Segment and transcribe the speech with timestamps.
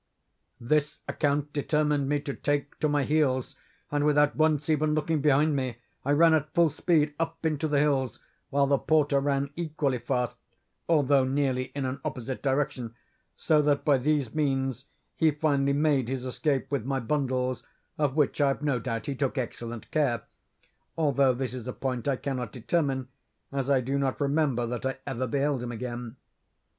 [0.59, 3.55] "This account determined me to take to my heels,
[3.91, 7.77] and, without once even looking behind me, I ran at full speed up into the
[7.77, 8.19] hills,
[8.49, 10.35] while the porter ran equally fast,
[10.89, 12.95] although nearly in an opposite direction,
[13.37, 14.85] so that, by these means,
[15.15, 17.61] he finally made his escape with my bundles,
[17.99, 22.15] of which I have no doubt he took excellent care—although this is a point I
[22.15, 23.09] cannot determine,
[23.51, 26.15] as I do not remember that I ever beheld him again.